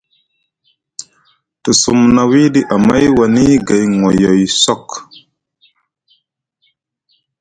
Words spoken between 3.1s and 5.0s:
woni gay ŋoyay sok.